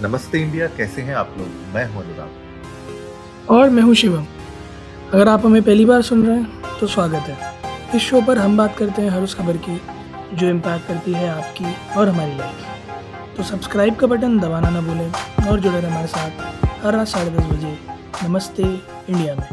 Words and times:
नमस्ते 0.00 0.38
इंडिया 0.38 0.66
कैसे 0.66 1.02
हैं 1.02 1.14
आप 1.14 1.34
लोग? 1.38 1.48
मैं 1.74 1.84
हूँ 1.86 2.02
अनुराग। 2.02 3.48
और 3.50 3.70
मैं 3.70 3.82
हूँ 3.82 3.94
शिवम। 3.94 4.24
अगर 5.12 5.28
आप 5.28 5.44
हमें 5.46 5.62
पहली 5.62 5.84
बार 5.84 6.02
सुन 6.02 6.26
रहे 6.26 6.36
हैं 6.36 6.78
तो 6.80 6.86
स्वागत 6.86 7.28
है। 7.28 7.96
इस 7.96 8.02
शो 8.02 8.20
पर 8.20 8.38
हम 8.38 8.56
बात 8.56 8.76
करते 8.78 9.02
हैं 9.02 9.10
हर 9.10 9.22
उस 9.22 9.34
खबर 9.34 9.56
की 9.56 9.80
जो 10.36 10.48
इम्पैक्ट 10.48 10.86
करती 10.88 11.12
है 11.12 11.28
आपकी 11.28 11.74
और 11.98 12.08
हमारी 12.08 12.36
लाइफ 12.38 13.36
तो 13.36 13.42
सब्सक्राइब 13.42 13.94
का 13.94 14.06
बटन 14.06 14.38
दबाना 14.38 14.70
ना 14.70 14.80
भूलें 14.80 15.10
और 15.48 15.60
जुड़े 15.60 15.80
रहें 15.80 15.90
हमारे 15.90 16.06
साथ 16.06 16.84
हर 16.84 16.92
रात 16.92 17.06
साढ़े 17.06 17.30
दस 17.30 17.46
बजे 17.46 17.76
नमस्ते 18.28 18.62
इंडिया 18.62 19.34
में। 19.34 19.48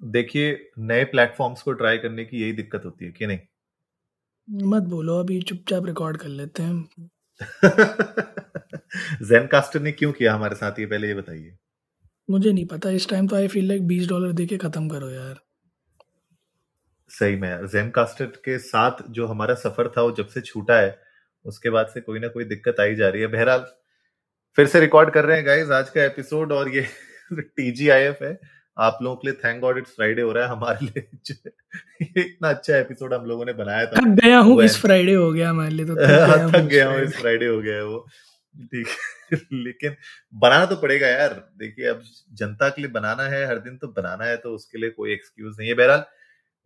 देखिए 0.00 0.70
नए 0.78 1.04
प्लेटफॉर्म्स 1.04 1.62
को 1.62 1.72
ट्राई 1.72 1.98
करने 1.98 2.24
की 2.24 2.42
यही 2.42 2.52
दिक्कत 2.52 2.82
होती 2.84 3.04
है 3.04 3.10
कि 3.10 3.26
नहीं? 3.26 3.38
मत 4.48 4.82
बोलो 4.82 5.18
अभी 5.20 5.40
चुपचाप 5.42 5.86
रिकॉर्ड 5.86 6.16
कर 6.16 6.28
लेते 6.28 6.62
हैं। 6.62 7.08
जेनकास्टर 9.22 9.80
ने 9.80 9.92
क्यों 9.92 10.12
किया 10.12 10.34
हमारे 10.34 10.54
साथ? 10.54 10.72
ये 10.78 10.86
पहले 10.86 11.08
ये 11.08 11.14
बताइए। 11.14 11.56
मुझे 12.30 12.52
नहीं 12.52 12.66
पता 12.66 12.90
इस 12.90 13.08
टाइम 13.08 13.28
तो 13.28 13.36
आई 13.36 13.48
फील 13.48 13.68
लाइक 13.68 13.86
बीस 13.86 14.08
डॉलर 14.08 14.32
दे 14.32 14.46
के 14.46 14.56
खत्म 14.56 14.88
करो 14.88 15.10
यार। 15.10 15.40
सही 17.08 17.36
में 17.36 17.48
यार 17.48 17.66
जेनकास्टर 17.66 18.26
के 18.26 18.58
साथ 18.58 18.90
जो 19.10 19.26
हमारा 19.26 19.54
सफ़र 19.54 19.88
था 19.88 20.02
वो 20.02 20.12
जब 20.12 20.26
से 20.26 20.40
छूटा 20.40 20.78
है 20.78 20.98
उसके 21.44 21.70
बाद 21.70 21.86
से 21.86 22.00
कोई 22.00 22.18
ना 22.18 22.28
कोई 22.28 22.44
दिक्कत 22.44 22.76
आई 22.80 22.94
जा 22.94 23.08
रही 23.08 23.20
है। 23.20 23.26
बहरहाल 23.26 23.66
फिर 24.56 24.66
से 24.66 24.80
रिकॉर्ड 24.80 25.10
कर 25.10 25.24
रहे 25.24 25.36
हैं 25.36 25.46
गाइज़ 25.46 25.72
आज 25.72 25.90
का 25.90 26.04
एपिसोड 26.04 26.52
और 26.52 26.68
ये 26.68 26.86
टीजीआईएफ 27.32 28.18
है। 28.22 28.40
आप 28.78 28.98
लोगों 29.02 29.16
के 29.16 29.28
लिए 29.28 29.36
थैंक 29.44 29.60
गॉड 29.60 29.78
इट्स 29.78 29.90
फ्राइडे 29.90 30.22
हो 30.22 30.32
रहा 30.32 30.44
है 30.44 30.50
हमारे 30.50 30.86
लिए 30.86 31.08
इतना 32.22 32.48
अच्छा 32.48 32.76
एपिसोड 32.76 33.14
हम 33.14 33.24
लोगों 33.24 33.44
ने 33.44 33.52
बनाया 33.52 33.86
था। 33.86 34.00
थक 34.00 34.18
गया 34.22 34.38
हूँ 34.38 34.62
इस 34.62 34.76
फ्राइडे 34.80 35.14
हो 35.14 35.32
गया 35.32 35.50
हमारे 35.50 35.70
लिए 35.70 35.86
तो 35.86 35.94
थक 36.52 36.64
गया 36.64 36.88
हूँ 36.88 37.00
इस 37.00 37.16
फ्राइडे 37.16 37.46
हो 37.46 37.60
गया 37.60 37.74
है 37.74 37.84
वो। 37.84 38.06
ठीक 38.54 38.86
लेकिन 39.52 39.96
बनाना 40.34 40.66
तो 40.66 40.76
पड़ेगा 40.76 41.08
यार। 41.08 41.34
देखिए 41.58 41.86
अब 41.86 42.02
जनता 42.32 42.68
के 42.68 42.82
लिए 42.82 42.90
बनाना 42.90 43.22
है 43.22 43.46
हर 43.46 43.58
दिन 43.58 43.76
तो 43.76 43.88
बनाना 43.88 44.24
है 44.24 44.36
तो 44.36 44.54
उसके 44.54 44.78
लिए 44.78 44.90
कोई 44.90 45.12
एक्सक्यूज 45.12 45.56
नहीं 45.58 45.68
है। 45.68 45.74
बहरहाल 45.74 46.04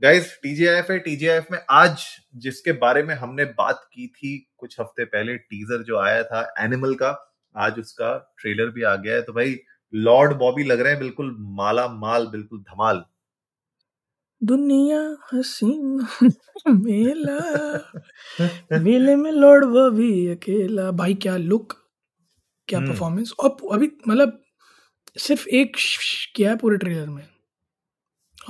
गाइस 0.03 0.33
टीजीआईएफ 0.43 0.91
है 0.91 0.99
टीजीआईएफ 0.99 1.47
में 1.53 1.59
आज 1.71 2.05
जिसके 2.37 2.73
बारे 2.73 3.03
में 3.03 3.15
हमने 3.15 3.45
बात 3.59 3.85
की 3.93 4.07
थी 4.07 4.37
कुछ 4.59 4.81
हफ़्ते 4.81 5.05
पहले 5.05 5.37
टीजर 5.37 5.83
जो 5.83 5.99
आया 5.99 6.23
था 6.23 6.55
एनिमल 6.59 6.95
का 6.95 7.11
आज 7.57 7.79
उसका 7.79 8.17
ट्रेलर 8.41 8.71
भी 8.71 8.83
आ 8.83 8.95
गया 8.97 9.15
है। 9.15 9.23
तो 9.23 9.33
भाई 9.33 9.59
लॉर्ड 9.93 10.33
बॉबी 10.39 10.65
लग 10.65 10.81
रहे 10.81 10.93
हैं 10.93 11.01
बिल्कुल 11.01 11.37
माला 11.57 11.87
माल 11.89 12.27
बिल्कुल 12.27 12.61
धमाल। 12.61 13.05
दुनिया 14.43 15.01
हसीन 15.33 16.07
मेला। 16.69 17.39
मेले 18.83 19.17
में 19.17 19.31
लॉर्ड 19.33 19.65
बॉबी 19.65 20.27
अकेला। 20.29 20.91
भाई 20.93 21.15
क्या 21.15 21.37
लुक 21.37 21.77
क्या 22.69 22.79
हम्म। 22.79 22.91
परफॉर्मेंस 22.91 23.33
और 23.41 23.57
अभी 23.73 23.91
मतलब 24.09 24.41
सिर्फ़ 25.17 25.49
एक 25.49 25.77
किया 26.37 26.51
है 26.51 26.57
पूरे 26.57 26.77
ट्रेलर 26.77 27.09
में। 27.09 27.25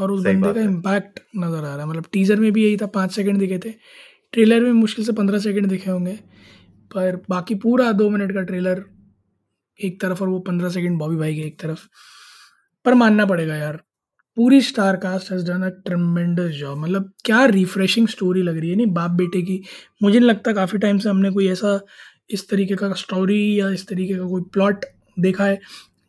और 0.00 0.10
उस 0.10 0.24
बंदे 0.24 0.52
का 0.54 0.60
इम्पैक्ट 0.60 1.20
नज़र 1.36 1.58
आ 1.58 1.60
रहा 1.60 1.80
है। 1.80 1.86
मतलब 1.86 2.04
टीजर 2.12 2.40
में 2.40 2.52
भी 2.52 2.64
यही 2.64 2.76
था 2.76 2.86
पाँच 2.86 3.12
सेकंड 3.12 3.38
दिखे 3.38 3.58
थे। 3.58 3.72
ट्रेलर 4.32 4.60
में 4.60 4.72
मुश्किल 4.72 5.04
से 5.04 5.12
पंद्रह 5.12 5.38
सेकंड 5.38 5.66
दिखे 5.66 5.90
होंगे। 5.90 6.14
पर 6.90 7.16
बाकी 7.30 7.54
पूरा 7.54 7.92
दो 7.92 8.08
मिनट 8.10 8.34
का 8.34 8.42
ट्रेलर 8.42 8.84
एक 9.78 10.00
तरफ़ 10.00 10.22
और 10.22 10.28
वो 10.28 10.38
पंद्रह 10.40 10.68
सेकंड 10.70 10.98
बॉबी 10.98 11.16
भाई 11.16 11.34
के 11.34 11.40
एक 11.46 11.58
तरफ़। 11.60 11.86
पर 12.84 12.94
मानना 12.94 13.26
पड़ेगा 13.26 13.56
यार, 13.56 13.76
पूरी 14.36 14.60
star 14.62 14.96
cast 14.96 15.30
has 15.32 15.46
done 15.46 15.62
a 15.62 15.68
tremendous 15.86 16.50
job 16.56 16.78
मतलब 16.78 17.12
क्या 17.24 17.44
रिफ्रेशिंग 17.46 18.08
स्टोरी 18.08 18.42
लग 18.42 18.58
रही 18.58 18.70
है, 18.70 18.76
नहीं, 18.76 18.86
बाप 18.86 19.10
बेटे 19.10 19.42
की। 19.42 19.62
मुझे 20.02 20.18
नहीं 20.18 20.28
लगता 20.28 20.52
काफ़ी 20.52 20.78
टाइम 20.78 20.98
से 20.98 21.08
हमने 21.08 21.30
कोई 21.30 21.48
ऐसा 21.48 21.80
इस 22.30 22.48
तरीके 22.50 22.74
का 22.74 22.92
स्टोरी 22.94 23.60
या 23.60 23.68
इस 23.70 23.86
तरीके 23.88 24.14
का 24.14 24.26
कोई 24.28 24.42
प्लॉट 24.52 24.84
देखा 25.16 25.44
है, 25.44 25.58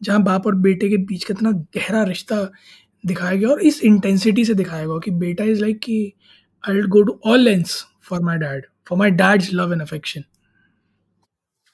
जहाँ 0.01 0.23
बाप 0.23 0.47
और 0.47 0.55
बेटे 0.57 0.89
के 0.89 0.97
बीच 1.05 1.23
का 1.23 1.33
इतना 1.33 1.51
गहरा 1.51 2.03
रिश्ता 2.03 2.47
दिखाया 3.05 3.35
गया 3.35 3.49
और 3.49 3.61
इस 3.61 3.81
इंटेंसिटी 3.83 4.45
से 4.45 4.53
दिखाया 4.53 4.85
गया 4.85 4.99
कि 5.05 5.11
बेटा 5.19 5.43
इज़ 5.43 5.61
लाइक 5.61 5.79
कि 5.79 6.13
I 6.63 6.81
go 6.87 7.01
to 7.03 7.19
all 7.25 7.39
lengths 7.39 7.83
for 8.03 8.21
my 8.21 8.37
dad 8.37 8.65
for 8.87 8.99
my 8.99 9.11
dad's 9.11 9.49
love 9.53 9.73
and 9.73 9.81
affection 9.81 10.23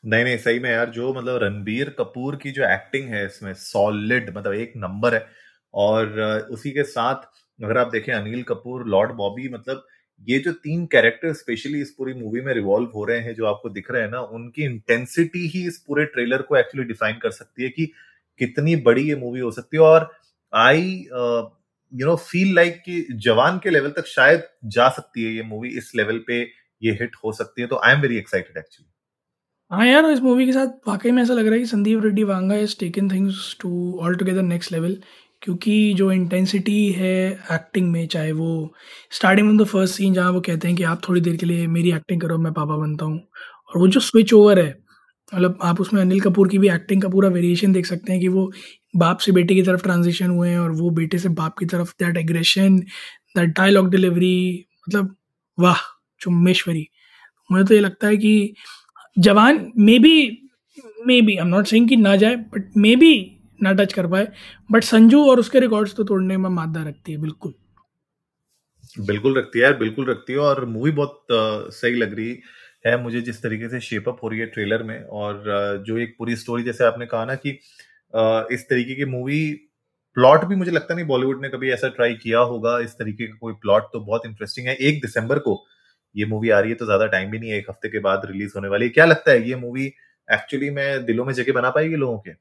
नहीं 0.03 0.23
नहीं, 0.23 0.37
सही 0.37 0.59
में 0.59 0.69
यार, 0.69 0.89
जो 0.89 1.13
मतलब 1.13 1.37
रणबीर 1.43 1.89
कपूर 1.99 2.35
की 2.35 2.51
जो 2.51 2.63
एक्टिंग 2.65 3.09
है 3.09 3.25
इसमें 3.25 3.53
सॉलिड 3.53 4.29
मतलब 4.37 4.53
एक 4.53 4.73
नंबर 4.77 5.15
है। 5.15 5.27
और 5.73 6.19
उसी 6.51 6.71
के 6.71 6.83
साथ 6.83 7.23
अगर 7.59 7.77
आप 7.77 7.87
देखें 7.91 8.11
अनिल 8.13 8.43
कपूर, 8.43 8.87
लॉर्ड 8.87 9.11
बॉबी 9.13 9.49
मतलब 9.49 9.85
ये 10.27 10.37
जो 10.39 10.51
तीन 10.53 10.85
कैरेक्टर 10.85 11.33
स्पेशली 11.33 11.81
इस 11.81 11.91
पूरी 11.97 12.13
मूवी 12.13 12.41
में 12.41 12.53
रिवॉल्व 12.53 12.89
हो 12.95 13.03
रहे 13.05 13.19
हैं, 13.19 13.33
जो 13.35 13.45
आपको 13.45 13.69
दिख 13.69 13.91
रहे 13.91 14.01
हैं 14.01 14.09
ना, 14.11 14.19
उनकी 14.21 14.63
इंटेंसिटी 14.63 15.47
ही 15.47 15.65
इस 15.67 15.77
पूरे 15.87 16.05
ट्रेलर 16.05 16.41
को 16.41 16.57
एक्चुअली 16.57 16.87
डिफाइन 16.87 17.15
कर 17.21 17.31
सकती 17.31 17.63
है 17.63 17.69
कि 17.69 17.85
कितनी 18.39 18.75
बड़ी 18.77 19.07
ये 19.09 19.15
मूवी 19.15 19.39
हो 19.39 19.51
सकती 19.51 19.77
है। 19.77 19.83
और 19.83 20.09
I 20.53 21.07
you 21.93 22.05
know 22.05 22.15
feel 22.15 22.53
like 22.55 22.81
कि 22.85 23.01
जवान 23.25 23.59
के 23.63 23.69
लेवल 23.69 23.91
तक 23.91 24.05
शायद 24.07 24.43
जा 24.73 24.89
सकती 24.89 25.23
है 25.23 25.31
ये 25.33 25.43
मूवी 25.43 25.69
इस 25.77 25.91
लेवल 25.95 26.23
पे 26.27 26.41
ये 26.81 26.91
हिट 27.01 27.15
हो 27.23 27.31
सकती 27.33 27.61
है 27.61 27.67
तो 27.67 27.79
I 27.85 27.93
am 27.93 28.01
very 28.01 28.17
excited 28.17 28.57
actually 28.57 28.89
हाँ 29.71 29.85
यार, 29.85 30.05
इस 30.05 30.19
मूवी 30.21 30.45
के 30.45 30.51
साथ 30.51 30.67
वाकई 30.87 31.11
में 31.11 31.21
ऐसा 31.21 31.33
लग 31.33 31.45
रहा 31.45 31.53
है 31.53 31.59
कि 31.59 31.65
Sandeep 31.67 32.03
Reddy 32.03 32.23
Vanga 32.23 32.55
is 32.57 32.75
taken 32.79 33.09
things 33.11 33.55
to 33.61 33.69
altogether 34.17 34.41
next 34.43 34.71
level 34.71 34.95
क्योंकि 35.41 35.93
जो 35.97 36.11
इंटेंसिटी 36.11 36.91
है 36.93 37.11
एक्टिंग 37.51 37.91
में, 37.91 38.07
चाहे 38.07 38.31
वो 38.31 38.73
स्टार्टिंग 39.11 39.47
में 39.47 39.57
द 39.57 39.65
फ़र्स्ट 39.67 39.95
सीन 39.95 40.13
जहाँ 40.13 40.31
वो 40.31 40.41
कहते 40.41 40.67
हैं 40.67 40.77
कि 40.77 40.83
आप 40.83 41.01
थोड़ी 41.07 41.21
देर 41.21 41.35
के 41.37 41.45
लिए 41.45 41.67
मेरी 41.67 41.91
एक्टिंग 41.91 42.21
करो, 42.21 42.37
मैं 42.37 42.53
पापा 42.53 42.77
बनता 42.77 43.05
हूँ। 43.05 43.17
और 43.69 43.77
वो 43.79 43.87
जो 43.87 43.99
स्विच 43.99 44.33
ओवर 44.33 44.59
है 44.59 44.69
मतलब 45.33 45.59
आप 45.63 45.81
उसमें 45.81 46.01
अनिल 46.01 46.21
कपूर 46.21 46.47
की 46.49 46.57
भी 46.59 46.69
एक्टिंग 46.69 47.01
का 47.01 47.09
पूरा 47.09 47.29
वेरिएशन 47.29 47.73
देख 47.73 47.85
सकते 47.85 48.11
हैं 48.11 48.21
कि 48.21 48.27
वो 48.29 48.51
बाप 48.95 49.19
से 49.19 49.31
बेटे 49.31 49.55
की 49.55 49.61
तरफ़ 49.63 49.83
ट्रांजिशन 49.83 50.29
हुए 50.31 50.49
हैं 50.49 50.59
और 50.59 50.71
वो 50.73 50.89
बेटे 50.91 51.17
से 51.19 51.29
बाप 51.31 51.57
की 51.59 51.65
तरफ़ 51.67 51.93
that 52.01 52.17
aggression 52.17 52.77
that 53.35 53.49
dialogue 53.57 53.89
delivery 53.91 54.35
मतलब 54.89 55.15
वाह, 55.57 55.77
चुम्मेश्वरी। 56.21 56.87
मुझे 57.49 57.63
तो 57.65 57.73
ये 57.75 57.79
लगता 57.81 58.07
है 58.07 58.17
कि 58.17 58.53
Jawan 59.19 59.71
maybe 59.99 60.15
maybe 61.21 61.35
I 61.35 61.41
am 61.41 61.47
not 61.47 61.67
saying 61.67 61.87
कि 61.89 61.95
ना 61.97 62.15
जाए 62.15 62.35
बट 62.35 62.77
मे 62.77 62.95
बी 62.95 63.13
ना 63.59 63.71
टच 63.73 63.93
कर 63.93 64.07
पाए 64.07 64.27
बट 64.69 64.83
संजू 64.83 65.23
और 65.29 65.39
उसके 65.39 65.59
रिकॉर्ड्स 65.59 65.95
तो 65.95 66.03
तोड़ने 66.03 66.37
में 66.37 66.49
मादा 66.49 66.83
रखती 66.83 67.11
है, 67.11 67.17
बिल्कुल। 67.17 67.53
बिल्कुल 68.99 69.37
रखती 69.37 69.59
है 69.59 69.63
यार, 69.63 69.73
बिल्कुल 69.77 70.05
रखती 70.05 70.33
है 70.33 70.39
और 70.39 70.63
मूवी 70.65 70.91
बहुत 70.91 71.25
सही 71.73 71.95
लग 71.95 72.15
रही 72.17 72.37
है 72.85 73.01
मुझे 73.03 73.21
जिस 73.21 73.41
तरीके 73.43 73.69
से 73.69 73.79
शेप 73.79 74.07
अप 74.09 74.19
हो 74.23 74.29
रही 74.29 74.39
है 74.39 74.45
ट्रेलर 74.47 74.83
में 74.83 74.99
और 75.03 75.43
जो 75.87 75.97
एक 75.97 76.15
पूरी 76.19 76.35
स्टोरी 76.35 76.63
जैसे 76.63 76.83
आपने 76.85 77.05
कहा 77.05 77.25
ना 77.25 77.35
कि 77.35 77.49
इस 78.53 78.65
तरीके 78.69 78.95
की 78.95 79.05
मूवी 79.07 79.41
प्लॉट 80.17 80.45
भी 80.45 80.55
मुझे 80.55 80.71
लगता 80.71 80.95
नहीं 80.95 81.05
बॉलीवुड 81.05 81.41
ने 81.41 81.49
कभी 81.49 81.69
ऐसा 81.71 81.87
ट्राई 81.89 82.13
किया 82.13 82.39
होगा, 82.41 82.79
इस 82.79 82.93
तरीके 82.93 83.27
का 83.27 83.35
कोई 83.41 83.53
प्लॉट 83.61 83.83
तो 83.93 83.99
बहुत 84.01 84.25
इंटरेस्टिंग 84.25 84.67
है। 84.67 84.75
एक 84.75 85.01
दिसंबर 85.01 85.39
को 85.39 85.55
ये 86.15 86.25
मूवी 86.25 86.49
आ 86.49 86.59
रही 86.59 86.69
है 86.71 86.75
तो 86.77 86.85
ज़्यादा 86.85 87.05
टाइम 87.07 87.31
भी 87.31 87.39
नहीं 87.39 87.49
है 87.51 87.57
एक 87.57 87.69
हफ़्ते 87.69 87.89
के 87.89 87.99
बाद 87.99 88.21
रिलीज़ 88.25 88.51
होने 88.55 88.67
वाली 88.67 88.85
है। 88.85 88.91
क्या 88.91 89.05
लगता 89.05 89.31
है 89.31 89.49
ये 89.49 89.55
मूवी 89.55 89.85
एक्चुअली 90.27 90.69
में 90.69 91.05
दिलों 91.05 91.25
में 91.25 91.33
जगह 91.33 91.53
बना 91.53 91.69
पाएगी 91.69 91.95
लोगों 91.95 92.17
के? 92.19 92.31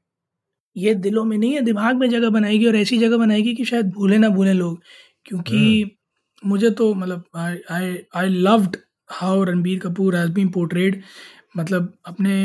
ये 0.75 0.93
दिलों 0.95 1.23
में 1.25 1.37
नहीं 1.37 1.53
है 1.53 1.61
दिमाग 1.61 1.95
में 1.95 2.09
जगह 2.09 2.29
बनाएगी 2.29 2.67
और 2.67 2.75
ऐसी 2.75 2.97
जगह 2.97 3.17
बनाएगी 3.17 3.53
कि 3.55 3.65
शायद 3.65 3.89
भूले 3.91 4.17
ना 4.17 4.29
भूले 4.29 4.53
लोग 4.53 4.81
क्योंकि 5.25 5.57
हम्म। 5.81 6.49
मुझे 6.49 6.69
तो 6.71 6.93
मतलब 6.93 7.23
I 7.35 7.57
I 7.71 7.97
I 8.15 8.29
loved 8.29 8.77
how 9.11 9.43
Ranbir 9.43 9.79
Kapoor 9.79 10.15
has 10.15 10.31
been 10.31 10.49
portrayed 10.49 11.01
मतलब 11.57 11.93
अपने 12.05 12.35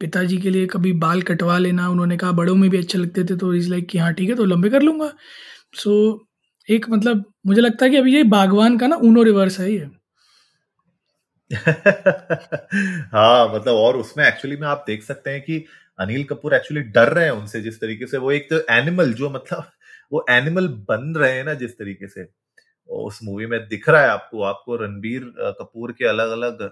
पिताजी 0.00 0.38
के 0.38 0.50
लिए 0.50 0.66
कभी 0.66 0.92
बाल 1.00 1.22
कटवा 1.22 1.58
लेना 1.58 1.88
उन्होंने 1.88 2.16
कहा 2.16 2.32
बड़ों 2.32 2.54
में 2.54 2.68
भी 2.70 2.78
अच्छे 2.78 2.98
लगते 2.98 3.24
थे 3.24 3.36
तो 3.36 3.54
इज़ 3.54 3.70
लाइक 3.70 3.88
कि 3.88 3.98
हाँ 3.98 4.12
ठीक 4.14 4.28
है 4.30 4.36
तो 4.36 4.44
लंबे 4.44 4.70
कर 4.70 4.82
लूँगा। 4.82 5.12
सो 5.74 5.90
so, 6.12 6.26
एक 6.68 6.88
मतलब 6.90 7.24
मुझे 7.46 7.60
लगता 7.60 7.84
है 7.84 7.90
कि 7.90 7.96
अभी 7.96 8.14
ये 8.16 8.22
बागवान 8.24 8.78
का 8.78 8.86
ना 8.86 8.96
ऊनो 8.96 9.22
रिवर्स 9.22 9.60
है 9.60 9.72
ये। 9.72 9.90
हाँ 13.14 13.48
मतलब 13.54 13.74
और 13.76 13.96
उसमें 13.96 14.24
एक्चुअली 14.26 14.56
में 14.56 14.66
आप 14.68 14.84
देख 14.86 15.02
सकते 15.04 15.30
हैं 15.30 15.40
कि 15.42 15.64
अनिल 15.98 16.24
कपूर 16.24 16.54
एक्चुअली 16.54 16.82
डर 16.92 17.08
रहे 17.12 17.24
हैं 17.24 17.32
उनसे 17.32 17.60
जिस 17.62 17.80
तरीके 17.80 18.06
से 18.06 18.18
वो 18.18 18.30
एक 18.32 18.48
तो 18.50 18.60
एनिमल 18.74 19.12
जो 19.14 19.30
मतलब 19.30 19.64
वो 20.12 20.24
एनिमल 20.30 20.68
बन 20.90 21.14
रहे 21.18 21.32
हैं 21.32 21.44
ना 21.44 21.54
जिस 21.54 21.78
तरीके 21.78 22.08
से। 22.08 22.26
उस 22.88 23.20
मूवी 23.24 23.46
में 23.46 23.60
दिख 23.68 23.88
रहा 23.88 24.02
है 24.02 24.08
आपको 24.10 24.42
आपको 24.44 24.76
रणबीर 24.76 25.24
कपूर 25.60 25.92
के 25.98 26.06
अलग 26.08 26.30
अलग 26.32 26.62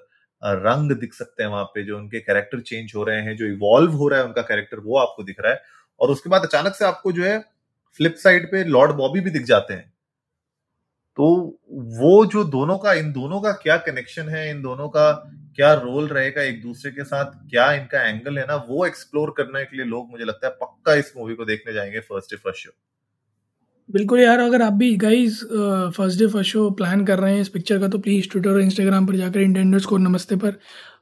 रंग 0.42 0.92
दिख 1.00 1.14
सकते 1.14 1.42
हैं 1.42 1.50
वहाँ 1.50 1.64
पे, 1.74 1.84
जो 1.84 1.98
उनके 1.98 2.20
कैरेक्टर 2.20 2.60
चेंज 2.62 2.92
हो 2.96 3.04
रहे 3.04 3.20
हैं, 3.22 3.36
जो 3.36 3.46
इवॉल्व 3.46 3.92
हो 3.94 4.08
रहा 4.08 4.20
है 4.20 4.26
उनका 4.26 4.42
कैरेक्टर 4.42 4.80
वो 4.82 4.98
आपको 4.98 5.24
दिख 5.24 5.40
रहा 5.40 5.52
है। 5.52 5.62
और 6.00 6.10
उसके 6.10 6.30
बाद 6.30 6.42
अचानक 6.44 6.74
से 6.76 6.84
आपको 6.86 7.12
जो 7.12 7.24
है 7.24 7.38
फ्लिप 8.00 8.14
साइड 8.18 8.50
पे 8.52 8.64
लॉर्ड 8.66 8.92
बॉबी 8.96 9.20
भी 9.20 9.30
दिख 9.30 9.44
जाते 9.46 9.74
हैं। 9.74 9.91
तो 11.18 11.26
वो 11.98 12.24
जो 12.26 12.44
दोनों 12.44 12.76
का, 12.78 12.92
इन 12.92 13.12
दोनों 13.12 13.40
का 13.40 13.52
क्या 13.52 13.76
कनेक्शन 13.78 14.28
है, 14.28 14.50
इन 14.50 14.62
दोनों 14.62 14.88
का 14.88 15.10
क्या 15.56 15.72
रोल 15.74 16.06
रहेगा 16.08 16.42
एक 16.42 16.62
दूसरे 16.62 16.90
के 16.90 17.04
साथ, 17.04 17.32
क्या 17.50 17.72
इनका 17.72 18.02
एंगल 18.02 18.38
है 18.38 18.44
ना, 18.46 18.54
वो 18.68 18.86
एक्सप्लोर 18.86 19.34
करने 19.36 19.64
के 19.64 19.76
लिए 19.76 19.86
लोग, 19.86 20.10
मुझे 20.10 20.24
लगता 20.24 20.46
है, 20.46 20.52
पक्का 20.62 20.94
इस 20.94 21.12
मूवी 21.16 21.34
को 21.34 21.44
देखने 21.44 21.72
जाएँगे 21.72 22.00
फ़र्स्ट 22.00 22.30
डे 22.30 22.36
फ़र्स्ट 22.36 22.64
शो 22.64 22.70
बिल्कुल 23.88 24.20
यार, 24.20 24.38
अगर 24.38 24.62
आप 24.62 24.72
भी 24.72 24.94
guys 24.96 25.40
first 25.96 26.18
day 26.18 26.26
first 26.26 26.50
show 26.50 26.70
plan 26.70 27.04
कर 27.04 27.18
रहे 27.18 27.34
हैं 27.34 27.40
इस 27.40 27.48
पिक्चर 27.48 27.78
का 27.78 27.88
तो 27.88 27.98
प्लीज़ 27.98 28.28
ट्विटर 28.30 28.50
और 28.50 28.60
इंस्टाग्राम 28.60 29.06
पर 29.06 29.16
जाकर 29.16 29.40
इंडियन 29.40 29.78
को 29.78 29.96
नमस्ते 29.98 30.36
पर 30.36 30.58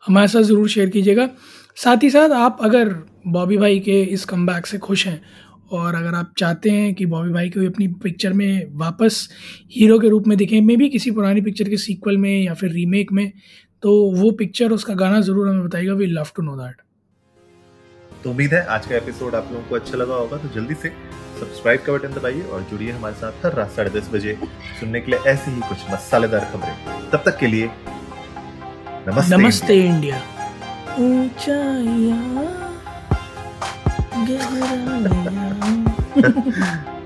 हमारे 0.06 0.28
साथ 0.28 0.42
ज़रूर 0.42 0.68
शेयर 0.68 0.88
कीजिएगा। 0.88 1.28
साथ 1.76 2.02
ही 2.02 2.10
साथ 2.10 2.30
आप 2.30 2.58
अगर 2.60 2.88
बॉबी 3.28 3.56
भाई 3.56 3.78
के 3.80 4.02
इस 4.04 4.24
कम 4.24 4.48
से 4.66 4.78
खुश 4.78 5.06
हैं 5.06 5.20
और 5.70 5.94
अगर 5.94 6.14
आप 6.14 6.32
चाहते 6.38 6.70
हैं 6.70 6.92
कि 6.94 7.06
बॉबी 7.06 7.30
भाई 7.32 7.48
को 7.50 7.66
अपनी 7.66 7.86
पिक्चर 8.02 8.32
में 8.32 8.76
वापस 8.78 9.28
हीरो 9.72 9.98
के 9.98 10.08
रूप 10.08 10.26
में 10.26 10.36
दिखें 10.38 10.60
मे 10.60 10.76
भी 10.76 10.88
किसी 10.88 11.10
पुरानी 11.10 11.40
पिक्चर 11.40 11.68
के 11.68 11.76
सीक्वल 11.76 12.16
में 12.16 12.32
या 12.42 12.54
फिर 12.54 12.70
रीमेक 12.72 13.12
में 13.12 13.30
तो 13.82 13.92
वो 14.12 14.30
पिक्चर 14.38 14.72
उसका 14.72 14.94
गाना 14.94 15.20
ज़रूर 15.20 15.48
हमें 15.48 15.64
बताएगा 15.64 15.94
we 15.94 16.06
love 16.06 16.30
to 16.36 16.42
know 16.42 16.56
that 16.56 16.76
तो 18.24 18.30
उम्मीद 18.30 18.54
है 18.54 18.64
आज 18.68 18.86
का 18.86 18.96
एपिसोड 18.96 19.34
आप 19.34 19.48
लोगों 19.52 19.64
को 19.68 19.74
अच्छा 19.74 19.96
लगा 19.98 20.14
होगा 20.14 20.36
तो 20.36 20.48
जल्दी 20.54 20.74
से 20.74 20.88
सब्सक्राइब 21.40 21.80
का 21.86 21.92
बटन 21.92 22.12
दबाइए 22.14 22.42
और 22.42 22.66
जुड़िए 22.70 22.90
हमारे 22.90 23.14
साथ 23.14 23.44
हर 23.44 23.54
रात 23.54 23.70
साढ़े 23.76 23.90
दस 23.90 24.10
बजे 24.12 24.36
सुनने 24.80 25.00
के 25.00 25.10
लिए 25.10 25.20
ऐसी 25.32 25.50
ही 25.50 25.60
कुछ 25.68 25.90
मसालेदार 25.92 26.50
खबरें। 26.52 27.10
तब 27.10 27.22
तक 27.26 27.38
के 27.38 27.46
लिए 27.46 27.70
नमस्ते, 29.08 29.36
नमस्ते 29.36 29.74
इंडिया। 29.84 30.16
ऊंचाइया। 31.00 32.69
gara-gara. 34.26 35.70